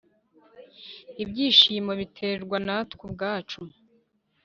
ibyishimo 1.23 1.91
biterwa 1.99 2.57
natwe 2.65 3.01
ubwacu. 3.07 3.59